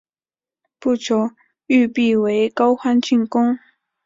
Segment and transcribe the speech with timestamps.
[0.79, 1.29] 不久
[1.67, 3.59] 玉壁为高欢进攻。